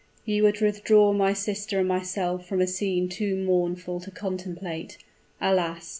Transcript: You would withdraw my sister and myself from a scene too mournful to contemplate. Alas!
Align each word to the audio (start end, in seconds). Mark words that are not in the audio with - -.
You 0.25 0.41
would 0.45 0.61
withdraw 0.61 1.13
my 1.13 1.31
sister 1.33 1.77
and 1.77 1.87
myself 1.87 2.47
from 2.47 2.59
a 2.59 2.65
scene 2.65 3.07
too 3.07 3.35
mournful 3.35 3.99
to 3.99 4.09
contemplate. 4.09 4.97
Alas! 5.39 5.89